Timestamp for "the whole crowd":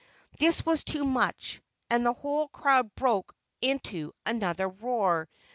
2.03-2.95